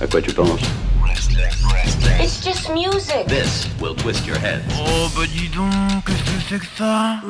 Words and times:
À 0.00 0.06
quoi 0.06 0.20
tu 0.20 0.32
penses 0.32 0.60
It's 2.20 2.42
just 2.44 2.70
music. 2.70 3.26
This 3.26 3.66
will 3.80 3.94
twist 3.94 4.26
your 4.26 4.38
head. 4.38 4.62
Oh 4.78 5.08
bah 5.16 5.22
dis 5.26 5.48
donc, 5.48 5.70
qu'est-ce 6.06 6.22
que 6.22 6.40
c'est 6.48 6.58
que 6.58 6.66
ça? 6.76 7.20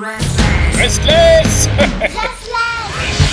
Restless 0.74 1.68
Restless. 2.00 3.23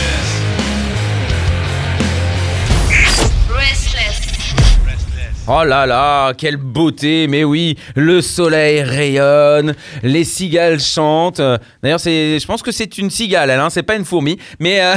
Oh 5.47 5.63
là 5.63 5.87
là, 5.87 6.33
quelle 6.35 6.57
beauté, 6.57 7.25
mais 7.27 7.43
oui, 7.43 7.75
le 7.95 8.21
soleil 8.21 8.83
rayonne, 8.83 9.73
les 10.03 10.23
cigales 10.23 10.79
chantent. 10.79 11.41
D'ailleurs, 11.81 11.97
je 11.97 12.45
pense 12.45 12.61
que 12.61 12.71
c'est 12.71 12.99
une 12.99 13.09
cigale, 13.09 13.49
hein, 13.49 13.71
c'est 13.71 13.81
pas 13.81 13.95
une 13.95 14.05
fourmi, 14.05 14.37
mais 14.59 14.81
euh, 14.81 14.93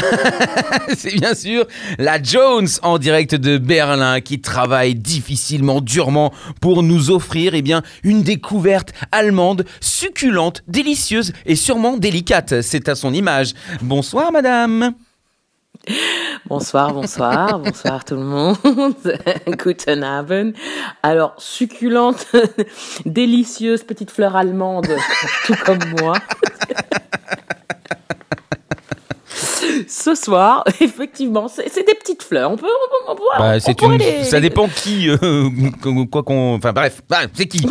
c'est 0.96 1.14
bien 1.14 1.34
sûr 1.34 1.66
la 1.98 2.22
Jones 2.22 2.68
en 2.82 2.98
direct 2.98 3.34
de 3.34 3.56
Berlin 3.56 4.20
qui 4.20 4.42
travaille 4.42 4.94
difficilement, 4.94 5.80
durement 5.80 6.30
pour 6.60 6.82
nous 6.82 7.10
offrir, 7.10 7.54
eh 7.54 7.62
bien, 7.62 7.82
une 8.02 8.22
découverte 8.22 8.92
allemande 9.12 9.64
succulente, 9.80 10.62
délicieuse 10.68 11.32
et 11.46 11.56
sûrement 11.56 11.96
délicate. 11.96 12.60
C'est 12.60 12.90
à 12.90 12.94
son 12.94 13.14
image. 13.14 13.54
Bonsoir, 13.80 14.30
madame. 14.30 14.92
Bonsoir, 16.46 16.92
bonsoir, 16.92 17.58
bonsoir 17.58 18.04
tout 18.04 18.16
le 18.16 18.22
monde. 18.22 18.56
Guten 19.64 20.02
Abend. 20.04 20.52
Alors, 21.02 21.34
succulente, 21.38 22.26
délicieuse 23.06 23.82
petite 23.82 24.10
fleur 24.10 24.36
allemande, 24.36 24.88
tout 25.46 25.54
comme 25.64 25.78
moi. 26.00 26.14
Ce 29.88 30.14
soir, 30.14 30.64
effectivement, 30.80 31.48
c'est 31.48 31.86
des 31.86 31.94
petites 31.94 32.22
fleurs. 32.22 32.50
On 32.50 32.56
peut, 32.56 32.66
on 33.08 33.12
on 33.12 33.16
Bah, 33.38 33.54
on 33.66 33.92
une, 33.92 33.98
les- 33.98 34.24
ça 34.24 34.40
dépend 34.40 34.68
qui, 34.68 35.08
euh, 35.08 35.48
quoi 36.10 36.22
qu'on, 36.22 36.54
enfin 36.56 36.72
bref, 36.72 37.00
bah, 37.08 37.22
c'est 37.32 37.46
qui 37.46 37.66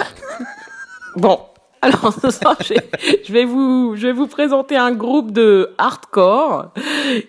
Bon, 1.16 1.40
alors 1.84 2.14
ce 2.14 2.32
soir, 2.32 2.56
je 2.62 3.34
vais 3.34 3.44
vous, 3.44 3.96
je 3.98 4.08
vais 4.08 4.14
vous 4.14 4.28
présenter 4.28 4.78
un 4.78 4.94
groupe 4.94 5.32
de 5.32 5.72
hardcore 5.78 6.72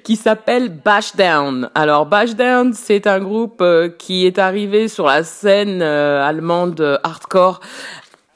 qui 0.04 0.14
s'appelle 0.14 0.68
Bashdown. 0.68 1.70
Alors 1.74 2.06
Bashdown, 2.06 2.72
c'est 2.72 3.08
un 3.08 3.18
groupe 3.18 3.60
euh, 3.60 3.88
qui 3.88 4.26
est 4.26 4.38
arrivé 4.38 4.86
sur 4.86 5.06
la 5.06 5.24
scène 5.24 5.82
euh, 5.82 6.24
allemande 6.24 6.80
euh, 6.80 6.98
hardcore. 7.02 7.58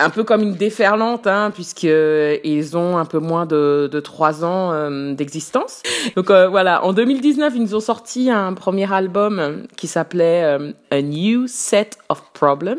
Un 0.00 0.10
peu 0.10 0.22
comme 0.22 0.42
une 0.42 0.54
déferlante, 0.54 1.26
hein, 1.26 1.50
puisqu'ils 1.52 2.76
ont 2.76 2.98
un 2.98 3.04
peu 3.04 3.18
moins 3.18 3.46
de, 3.46 3.88
de 3.90 3.98
3 3.98 4.44
ans 4.44 4.72
euh, 4.72 5.12
d'existence. 5.14 5.82
Donc 6.14 6.30
euh, 6.30 6.46
voilà, 6.46 6.84
en 6.84 6.92
2019, 6.92 7.52
ils 7.56 7.62
nous 7.62 7.74
ont 7.74 7.80
sorti 7.80 8.30
un 8.30 8.54
premier 8.54 8.92
album 8.92 9.38
euh, 9.40 9.56
qui 9.76 9.88
s'appelait 9.88 10.44
euh, 10.44 10.70
A 10.92 11.02
New 11.02 11.48
Set 11.48 11.98
of 12.10 12.22
Problems. 12.32 12.78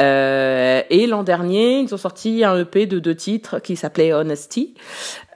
Euh, 0.00 0.82
et 0.90 1.06
l'an 1.06 1.22
dernier, 1.22 1.78
ils 1.78 1.94
ont 1.94 1.98
sorti 1.98 2.42
un 2.42 2.58
EP 2.58 2.86
de 2.86 2.98
deux 2.98 3.14
titres 3.14 3.60
qui 3.60 3.76
s'appelait 3.76 4.12
Honesty. 4.12 4.74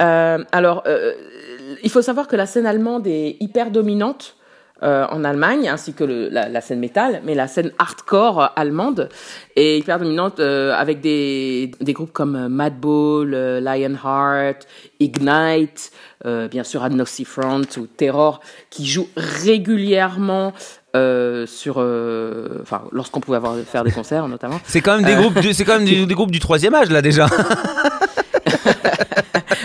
Euh, 0.03 0.45
alors, 0.51 0.83
euh, 0.87 1.15
il 1.85 1.91
faut 1.91 2.03
savoir 2.03 2.27
que 2.27 2.35
la 2.35 2.47
scène 2.47 2.67
allemande 2.67 3.07
est 3.07 3.37
hyper 3.39 3.71
dominante. 3.71 4.37
Euh, 4.83 5.07
en 5.11 5.25
Allemagne, 5.25 5.69
ainsi 5.69 5.93
que 5.93 6.05
le, 6.05 6.29
la, 6.29 6.49
la 6.49 6.61
scène 6.61 6.81
métal, 6.81 7.21
mais 7.25 7.35
la 7.35 7.49
scène 7.49 7.73
hardcore 7.79 8.53
allemande 8.57 9.09
est 9.57 9.79
hyper 9.79 9.99
dominante 9.99 10.41
euh, 10.41 10.73
avec 10.75 11.01
des, 11.01 11.71
des 11.81 11.93
groupes 11.93 12.13
comme 12.13 12.37
euh, 12.37 12.49
Madball, 12.49 13.61
Lionheart, 13.63 14.67
Ignite, 15.01 15.93
euh, 16.27 16.49
bien 16.49 16.65
sûr 16.65 16.83
Agnostic 16.83 17.27
Front 17.27 17.63
ou 17.79 17.87
Terror, 17.87 18.41
qui 18.71 18.87
jouent 18.87 19.09
régulièrement 19.17 20.53
euh, 20.97 21.47
sur, 21.47 21.77
euh, 21.79 22.59
enfin, 22.63 22.83
lorsqu'on 22.93 23.21
pouvait 23.21 23.37
avoir 23.37 23.57
faire 23.59 23.85
des 23.85 23.93
concerts 23.93 24.29
notamment. 24.29 24.61
C'est 24.65 24.81
quand 24.81 24.97
même 24.97 25.07
des 25.07 25.15
groupes, 25.15 25.39
c'est 25.53 25.65
quand 25.65 25.79
même 25.79 25.85
des, 25.89 26.05
des 26.05 26.15
groupes 26.15 26.33
du 26.33 26.41
troisième 26.41 26.75
âge 26.75 26.91
là 26.91 27.01
déjà. 27.01 27.27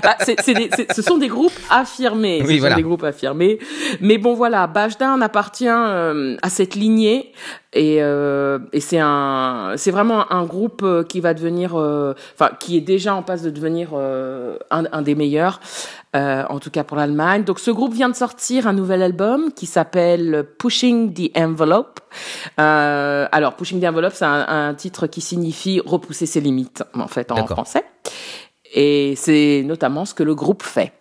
Bah, 0.06 0.16
c'est 0.20 0.54
des- 0.54 0.70
c'est- 0.76 0.94
ce 0.94 1.02
sont 1.02 1.18
des 1.18 1.28
groupes 1.28 1.52
affirmés. 1.70 2.42
Oui, 2.46 2.56
ce 2.58 2.62
sont 2.70 2.76
des 2.78 2.84
groupes 2.84 3.04
affirmés. 3.04 3.60
Mais 4.02 4.18
bon, 4.18 4.34
voilà, 4.34 4.68
Bashdown 4.68 5.22
appartient 5.22 5.68
euh, 5.70 6.38
à 6.42 6.50
cette 6.50 6.76
lignée. 6.76 7.34
Et, 7.74 7.98
euh, 8.02 8.60
et 8.72 8.80
c'est 8.80 9.00
un, 9.02 9.74
c'est 9.76 9.92
vraiment 9.92 10.32
un 10.32 10.46
groupe 10.46 10.82
euh, 10.84 11.04
qui 11.04 11.20
va 11.20 11.34
devenir, 11.34 11.74
euh, 11.76 12.14
enfin, 12.34 12.52
qui 12.58 12.78
est 12.78 12.82
déjà 12.82 13.14
en 13.16 13.22
passe 13.22 13.42
de 13.42 13.50
devenir 13.50 13.90
euh, 13.94 14.58
un, 14.72 14.86
un 14.94 15.02
des 15.02 15.14
meilleurs, 15.14 15.60
euh, 16.16 16.44
en 16.50 16.60
tout 16.60 16.70
cas 16.72 16.86
pour 16.86 16.96
l'Allemagne. 16.96 17.44
Donc, 17.44 17.60
ce 17.60 17.72
groupe 17.72 17.94
vient 17.94 18.08
de 18.08 18.16
sortir 18.16 18.66
un 18.68 18.72
nouvel 18.74 19.02
album 19.02 19.52
qui 19.54 19.66
s'appelle 19.66 20.46
Pushing 20.58 21.14
the 21.14 21.38
Envelope. 21.38 22.00
Euh, 22.62 23.28
alors, 23.34 23.56
Pushing 23.56 23.82
the 23.82 23.86
Envelope, 23.86 24.14
c'est 24.16 24.24
un, 24.26 24.46
un 24.48 24.74
titre 24.74 25.08
qui 25.08 25.20
signifie 25.20 25.82
repousser 25.86 26.26
ses 26.28 26.40
limites, 26.40 26.84
en 26.94 27.08
fait, 27.08 27.30
en 27.32 27.36
français. 27.56 27.84
Et 28.76 29.16
c'est 29.16 29.64
notamment 29.66 30.06
ce 30.06 30.14
que 30.14 30.24
le 30.24 30.36
groupe 30.36 30.62
fait. 30.62 30.92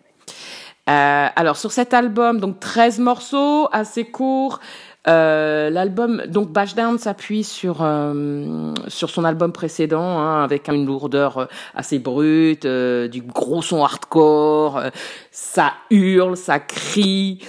Euh, 0.89 1.27
alors 1.35 1.57
sur 1.57 1.73
cet 1.73 1.95
album, 1.95 2.41
donc 2.41 2.61
13 2.61 3.01
morceaux, 3.01 3.69
assez 3.73 4.05
courts. 4.05 4.61
Euh, 5.07 5.69
l'album 5.69 6.23
donc 6.29 6.51
Bashdown 6.51 6.99
s'appuie 6.99 7.45
sur 7.45 7.83
euh, 7.83 8.73
sur 8.89 9.11
son 9.11 9.25
album 9.25 9.53
précédent 9.53 10.19
hein, 10.19 10.43
avec 10.43 10.67
une 10.71 10.87
lourdeur 10.87 11.49
assez 11.75 11.99
brute, 11.99 12.67
du 12.67 13.21
gros 13.21 13.61
son 13.61 13.85
hardcore, 13.85 14.81
ça 15.31 15.75
hurle, 15.91 16.39
ça 16.39 16.59
crie. 16.59 17.41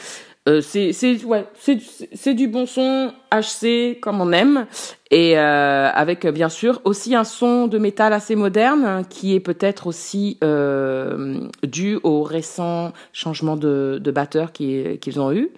Euh, 0.48 0.62
c'est 0.62 0.94
c'est 0.94 1.24
ouais, 1.26 1.48
c'est 1.56 1.80
c'est 2.14 2.36
du 2.36 2.48
bon 2.48 2.68
son 2.68 3.12
HC 3.32 4.00
comme 4.00 4.22
on 4.22 4.32
aime 4.32 4.68
et 5.10 5.40
euh, 5.40 5.90
avec 5.92 6.24
euh, 6.24 6.32
bien 6.32 6.50
sûr 6.50 6.82
aussi 6.84 7.16
un 7.16 7.24
son 7.24 7.66
de 7.66 7.80
métal 7.80 8.14
assez 8.14 8.36
moderne 8.36 8.86
hein, 8.86 9.02
qui 9.10 9.34
est 9.34 9.40
peut-être 9.40 9.88
aussi 9.88 10.38
euh, 10.44 11.40
dû 11.64 11.98
au 12.04 12.22
récent 12.22 12.94
changement 13.12 13.56
de, 13.58 14.00
de 14.00 14.12
batteur 14.12 14.52
qui- 14.52 15.00
qu'ils 15.00 15.20
ont 15.20 15.32
eu. 15.32 15.50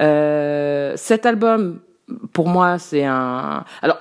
Euh, 0.00 0.94
cet 0.96 1.26
album, 1.26 1.78
pour 2.32 2.48
moi, 2.48 2.78
c'est 2.80 3.04
un. 3.04 3.64
Alors, 3.82 3.98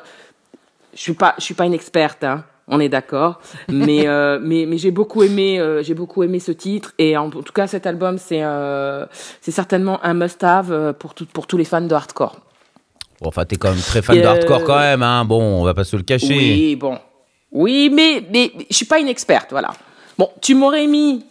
je 0.96 1.00
suis 1.00 1.14
pas, 1.14 1.36
je 1.38 1.44
suis 1.44 1.54
pas 1.54 1.66
une 1.66 1.74
experte. 1.76 2.24
Hein. 2.24 2.44
On 2.68 2.80
est 2.80 2.88
d'accord, 2.88 3.42
mais, 3.68 4.08
euh, 4.08 4.40
mais 4.42 4.66
mais 4.66 4.78
j'ai 4.78 4.92
beaucoup 4.92 5.22
aimé 5.22 5.60
euh, 5.60 5.84
j'ai 5.84 5.94
beaucoup 5.94 6.24
aimé 6.24 6.40
ce 6.40 6.54
titre 6.54 6.94
et 6.98 7.18
en, 7.18 7.30
tout 7.30 7.52
cas 7.54 7.68
cet 7.68 7.86
album 7.86 8.18
c'est 8.18 8.42
euh, 8.42 9.06
c'est 9.42 9.52
certainement 9.52 10.00
un 10.06 10.14
must-have 10.14 10.94
pour 10.98 11.14
tout, 11.14 11.26
pour 11.26 11.46
tous 11.46 11.58
les 11.58 11.66
fans 11.66 11.82
de 11.82 11.94
hardcore. 11.94 12.38
Bon, 13.22 13.30
enfin, 13.30 13.44
t'es 13.46 13.58
quand 13.58 13.70
même 13.70 13.80
très 13.82 14.02
fan 14.02 14.18
de 14.18 14.24
hardcore 14.24 14.64
quand 14.64 14.80
même, 14.80 15.04
hein. 15.04 15.26
Bon, 15.26 15.42
on 15.42 15.64
va 15.64 15.74
pas 15.74 15.84
se 15.84 15.96
le 15.98 16.04
cacher. 16.04 16.28
Oui, 16.28 16.76
bon. 16.76 16.98
Oui, 17.52 17.90
mais, 17.94 18.26
mais, 18.32 18.52
mais 18.58 18.66
je 18.70 18.76
suis 18.76 18.86
pas 18.86 19.00
une 19.00 19.08
experte, 19.08 19.52
voilà. 19.52 19.72
Bon, 20.18 20.30
tu 20.42 20.56
m'aurais 20.56 20.88
mis 20.88 21.24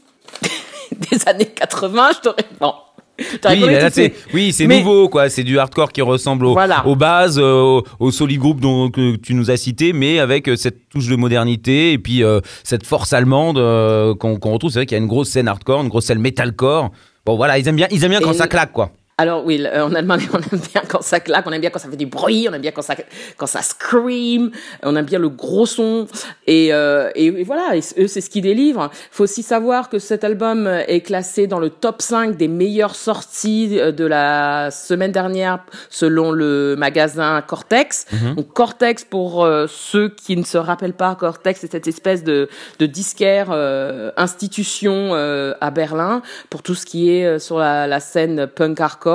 des 1.10 1.28
années 1.28 1.46
80, 1.46 2.10
je 2.14 2.20
t'aurais. 2.20 2.46
Bon. 2.60 2.74
Oui, 3.18 3.60
là, 3.60 3.90
oui, 4.32 4.52
c'est 4.52 4.66
Mais- 4.66 4.78
nouveau, 4.78 5.08
quoi. 5.08 5.28
C'est 5.28 5.44
du 5.44 5.58
hardcore 5.58 5.92
qui 5.92 6.02
ressemble 6.02 6.46
au- 6.46 6.52
Voilà. 6.54 6.86
aux 6.86 6.96
bases, 6.96 7.38
euh, 7.38 7.80
au, 8.00 8.10
solid 8.10 8.38
group 8.38 8.60
dont, 8.60 8.90
que 8.90 9.16
tu 9.16 9.34
nous 9.34 9.50
as 9.50 9.56
cité, 9.56 9.92
mais 9.92 10.18
avec 10.18 10.48
euh, 10.48 10.56
cette 10.56 10.88
touche 10.88 11.08
de 11.08 11.16
modernité 11.16 11.92
et 11.92 11.98
puis 11.98 12.24
euh, 12.24 12.40
cette 12.64 12.86
force 12.86 13.12
allemande 13.12 13.58
euh, 13.58 14.14
qu'on, 14.14 14.34
retrouve. 14.34 14.70
C'est 14.70 14.80
vrai 14.80 14.86
qu'il 14.86 14.96
y 14.96 15.00
a 15.00 15.02
une 15.02 15.08
grosse 15.08 15.28
scène 15.28 15.48
hardcore, 15.48 15.82
une 15.82 15.88
grosse 15.88 16.06
scène 16.06 16.20
metalcore. 16.20 16.90
Bon, 17.24 17.36
voilà, 17.36 17.58
ils 17.58 17.68
aiment 17.68 17.76
bien, 17.76 17.86
ils 17.90 18.02
aiment 18.04 18.10
bien 18.10 18.20
quand 18.20 18.32
Et 18.32 18.36
ça 18.36 18.48
claque, 18.48 18.72
quoi. 18.72 18.90
Alors 19.18 19.44
oui, 19.44 19.58
le- 19.58 19.82
en 19.82 19.94
Allemagne, 19.94 20.26
on 20.32 20.38
aime 20.38 20.60
bien 20.72 20.82
quand 20.88 21.02
ça 21.02 21.20
claque, 21.20 21.46
on 21.46 21.52
aime 21.52 21.60
bien 21.60 21.70
quand 21.70 21.78
ça 21.78 21.88
fait 21.90 21.96
du 21.96 22.06
bruit, 22.06 22.46
on 22.50 22.54
aime 22.54 22.62
bien 22.62 22.70
quand 22.72 22.82
ça 22.82 22.94
quand 23.36 23.46
ça 23.46 23.60
scream, 23.62 24.50
on 24.82 24.96
aime 24.96 25.04
bien 25.04 25.18
le 25.18 25.28
gros 25.28 25.66
son 25.66 26.06
et 26.46 26.72
euh, 26.72 27.10
et, 27.14 27.26
et 27.26 27.44
voilà, 27.44 27.76
et 27.76 27.80
eux 27.98 28.06
c'est 28.08 28.22
ce 28.22 28.30
qu'ils 28.30 28.42
délivrent. 28.42 28.90
Faut 29.10 29.24
aussi 29.24 29.42
savoir 29.42 29.90
que 29.90 29.98
cet 29.98 30.24
album 30.24 30.66
est 30.88 31.02
classé 31.02 31.46
dans 31.46 31.58
le 31.60 31.68
top 31.70 32.00
5 32.00 32.36
des 32.36 32.48
meilleures 32.48 32.96
sorties 32.96 33.78
euh, 33.78 33.92
de 33.92 34.06
la 34.06 34.70
semaine 34.70 35.12
dernière 35.12 35.58
selon 35.90 36.32
le 36.32 36.74
magasin 36.76 37.42
Cortex. 37.46 38.06
Donc 38.36 38.52
Cortex 38.54 39.04
pour 39.04 39.44
euh, 39.44 39.66
ceux 39.68 40.08
qui 40.08 40.36
ne 40.36 40.44
se 40.44 40.56
rappellent 40.58 40.94
pas, 40.94 41.14
Cortex 41.16 41.60
c'est 41.60 41.70
cette 41.70 41.86
espèce 41.86 42.24
de 42.24 42.48
de 42.78 42.86
disquaire 42.86 43.48
euh, 43.50 44.10
institution 44.16 45.10
euh, 45.12 45.52
à 45.60 45.70
Berlin 45.70 46.22
pour 46.48 46.62
tout 46.62 46.74
ce 46.74 46.86
qui 46.86 47.10
est 47.14 47.26
euh, 47.26 47.38
sur 47.38 47.58
la, 47.58 47.86
la 47.86 48.00
scène 48.00 48.46
punk 48.46 48.80
hardcore 48.80 49.11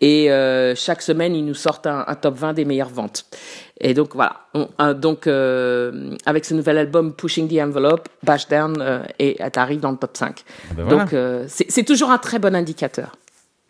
et 0.00 0.30
euh, 0.30 0.74
chaque 0.74 1.02
semaine 1.02 1.34
ils 1.34 1.44
nous 1.44 1.54
sortent 1.54 1.86
un, 1.86 2.04
un 2.06 2.14
top 2.14 2.34
20 2.36 2.52
des 2.54 2.64
meilleures 2.64 2.88
ventes. 2.90 3.24
Et 3.80 3.92
donc 3.94 4.14
voilà, 4.14 4.36
On- 4.54 4.68
donc 4.94 5.26
euh, 5.26 6.14
avec 6.26 6.44
ce 6.44 6.54
nouvel 6.54 6.78
album 6.78 7.12
Pushing 7.12 7.48
the 7.48 7.60
Envelope, 7.60 8.08
Bashdown 8.22 8.76
euh, 8.80 9.02
et 9.18 9.36
arrive 9.56 9.80
dans 9.80 9.90
le 9.90 9.96
top 9.96 10.16
5. 10.16 10.44
ben 10.76 10.84
voilà. 10.84 11.04
Donc 11.04 11.12
euh, 11.12 11.44
c'est 11.48 11.84
toujours 11.84 12.10
un 12.10 12.18
très 12.18 12.38
bon 12.38 12.54
indicateur. 12.54 13.16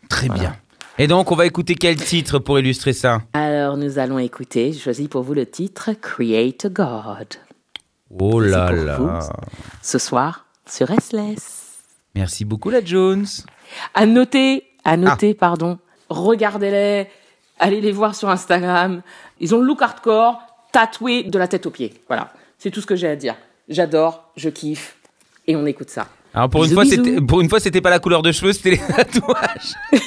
Très 0.09 0.29
bien. 0.29 0.55
Et 0.97 1.07
donc, 1.07 1.29
on 1.31 1.35
va 1.35 1.45
écouter 1.45 1.75
quel 1.75 1.97
titre 1.97 2.39
pour 2.39 2.57
illustrer 2.57 2.93
ça? 2.93 3.21
Alors 3.33 3.75
nous 3.75 3.99
allons 3.99 4.17
écouter, 4.19 4.71
je 4.71 4.79
choisis 4.79 5.09
pour 5.09 5.23
vous 5.23 5.33
le 5.33 5.45
titre 5.45 5.89
Create 6.01 6.65
a 6.65 6.69
God. 6.69 7.27
Oh 8.17 8.39
là 8.39 8.71
là. 8.71 8.97
vous. 8.97 9.09
Ce 9.81 9.97
soir 9.97 10.45
sur 10.69 10.87
Restless. 10.87 11.63
Merci 12.15 12.45
beaucoup, 12.45 12.69
la 12.69 12.81
Jones. 12.85 13.25
À 13.93 14.05
noter, 14.05 14.63
à 14.85 14.95
noter, 14.97 15.31
Ah. 15.35 15.39
pardon, 15.39 15.77
regardez-les, 16.09 17.07
allez 17.59 17.81
les 17.81 17.91
voir 17.91 18.15
sur 18.15 18.29
Instagram. 18.29 19.01
Ils 19.39 19.53
ont 19.53 19.59
le 19.59 19.65
look 19.65 19.81
hardcore, 19.81 20.39
tatoué 20.71 21.23
de 21.23 21.37
la 21.37 21.47
tête 21.47 21.65
aux 21.65 21.71
pieds. 21.71 21.93
Voilà, 22.07 22.31
c'est 22.57 22.71
tout 22.71 22.79
ce 22.81 22.85
que 22.85 22.95
j'ai 22.95 23.07
à 23.09 23.15
dire. 23.15 23.35
J'adore, 23.67 24.23
je 24.37 24.49
kiffe, 24.49 24.95
et 25.47 25.55
on 25.55 25.65
écoute 25.65 25.89
ça. 25.89 26.07
Alors 26.33 26.49
pour 26.49 26.63
une, 26.65 26.71
fois, 26.73 26.85
c'était, 26.85 27.19
pour 27.21 27.41
une 27.41 27.49
fois, 27.49 27.59
c'était 27.59 27.81
pas 27.81 27.89
la 27.89 27.99
couleur 27.99 28.21
de 28.21 28.31
cheveux, 28.31 28.53
c'était 28.53 28.71
les 28.71 28.77
tatouages. 28.95 29.73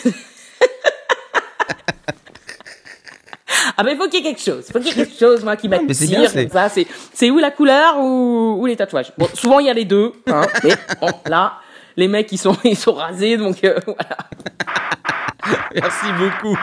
Ah 3.77 3.85
ben 3.85 3.93
il 3.93 3.97
faut 3.97 4.09
qu'il 4.09 4.25
y 4.25 4.27
ait 4.29 4.35
quelque 4.35 4.43
chose, 4.43 4.65
il 4.69 4.73
faut 4.73 4.79
qu'il 4.81 4.89
y 4.89 4.91
ait 5.01 5.07
quelque 5.07 5.19
chose 5.19 5.45
moi 5.45 5.57
qui 5.57 5.69
m'attire 5.69 5.95
c'est- 6.31 6.47
comme 6.47 6.53
ça. 6.53 6.69
C'est 6.69 6.87
c'est 7.15 7.31
ou 7.31 7.39
la 7.39 7.51
couleur 7.53 7.99
ou, 7.99 8.57
ou 8.61 8.67
les 8.67 8.77
tatouages? 8.77 9.13
Bon, 9.17 9.29
souvent 9.35 9.61
il 9.61 9.67
y 9.67 9.71
a 9.71 9.73
les 9.73 9.85
deux, 9.85 10.13
hein, 10.27 10.43
mais 10.65 10.75
bon 11.01 11.09
là 11.27 11.55
les 11.97 12.09
mecs 12.09 12.31
ils 12.33 12.39
sont 12.39 12.57
ils 12.65 12.77
sont 12.77 12.95
rasés 12.95 13.37
donc 13.37 13.63
euh, 13.65 13.79
voilà. 13.87 14.17
Merci 15.75 16.07
beaucoup. 16.19 16.59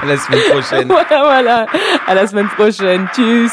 À 0.00 0.06
la 0.06 0.16
semaine 0.16 0.40
prochaine. 0.50 0.88
voilà 0.88 1.22
voilà. 1.24 1.66
À 2.06 2.14
la 2.14 2.26
semaine 2.26 2.48
prochaine. 2.48 3.06
Tchuss. 3.14 3.52